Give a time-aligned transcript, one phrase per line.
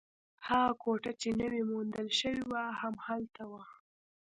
[0.47, 3.63] هغه کوټه چې نوې موندل شوې وه، هم هلته وه.